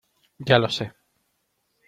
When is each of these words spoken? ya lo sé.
ya 0.47 0.57
lo 0.61 0.69
sé. 0.77 0.85